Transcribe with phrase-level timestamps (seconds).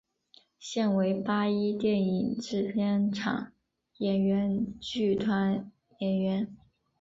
[0.57, 3.51] 现为八一电影制片厂
[3.99, 6.57] 演员剧团演员。